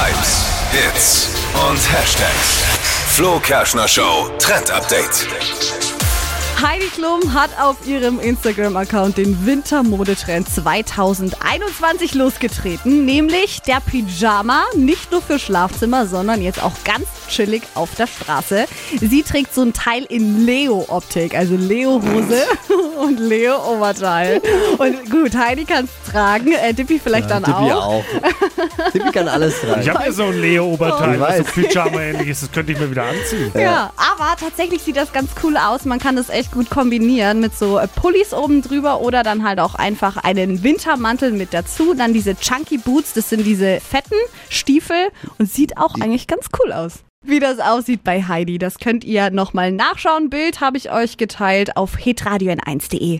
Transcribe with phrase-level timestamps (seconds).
[0.00, 1.28] Hypes, Hits
[1.68, 2.64] und Hashtags.
[3.10, 5.26] Flo Kerschner Show Trend Update.
[6.62, 15.20] Heidi Klum hat auf ihrem Instagram-Account den Wintermodetrend 2021 losgetreten, nämlich der Pyjama, nicht nur
[15.20, 18.66] für Schlafzimmer, sondern jetzt auch ganz chillig auf der Straße.
[19.00, 22.44] Sie trägt so ein Teil in Leo-Optik, also Leo-Hose
[23.00, 24.42] und Leo-Oberteil.
[24.78, 27.86] Und gut, Heidi kann es tragen, äh, Dippy vielleicht dann Tippi auch.
[27.86, 28.04] auch.
[28.92, 29.80] Tippi kann alles tragen.
[29.80, 31.44] Ich habe ja so ein Leo-Oberteil, Ich was so.
[31.44, 32.42] Pyjama-ähnlich ist.
[32.42, 33.52] Das könnte ich mir wieder anziehen.
[33.54, 35.84] Ja, aber tatsächlich sieht das ganz cool aus.
[35.84, 39.60] Man kann das echt gut kombinieren mit so äh, Pullis oben drüber oder dann halt
[39.60, 41.94] auch einfach einen Wintermantel mit dazu.
[41.94, 44.14] Dann diese Chunky Boots, das sind diese fetten
[44.48, 45.08] Stiefel
[45.38, 47.00] und sieht auch eigentlich ganz cool aus.
[47.22, 50.30] Wie das aussieht bei Heidi, das könnt ihr nochmal nachschauen.
[50.30, 53.18] Bild habe ich euch geteilt auf hitradio1.de.